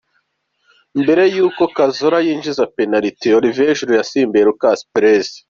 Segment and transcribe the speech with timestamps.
[1.01, 5.27] Mbere yuko Cazorla yinjiza penaliti, Olivier Giroud yasimbuye Lucas Perez.